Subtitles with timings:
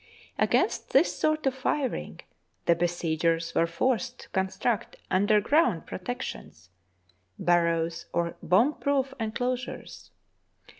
[0.39, 2.21] Against this sort of firing
[2.65, 6.71] the besiegers were forced to con struct underground protections,
[7.37, 10.09] burrows, or bomb proof enclosures.